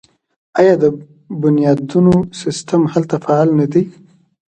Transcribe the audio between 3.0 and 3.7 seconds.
فعال نه